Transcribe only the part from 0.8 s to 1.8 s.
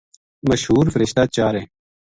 فرشتہ چار ہیں۔